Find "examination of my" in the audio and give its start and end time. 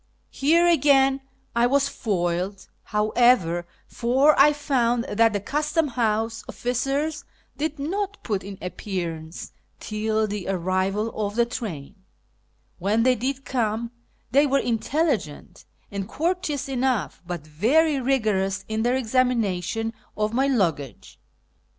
18.95-20.47